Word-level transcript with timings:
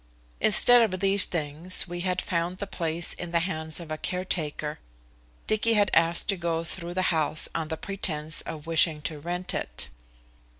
Instead 0.39 0.81
of 0.91 0.99
these 0.99 1.25
things 1.25 1.87
we 1.87 1.99
had 1.99 2.23
found 2.23 2.57
the 2.57 2.65
place 2.65 3.13
in 3.13 3.29
the 3.29 3.41
hands 3.41 3.79
of 3.79 3.91
a 3.91 3.99
caretaker. 3.99 4.79
Dicky 5.45 5.73
had 5.73 5.91
asked 5.93 6.27
to 6.29 6.37
go 6.37 6.63
through 6.63 6.95
the 6.95 7.11
house 7.13 7.47
on 7.53 7.67
the 7.67 7.77
pretence 7.77 8.41
of 8.41 8.65
wishing 8.65 9.03
to 9.03 9.19
rent 9.19 9.53
it. 9.53 9.89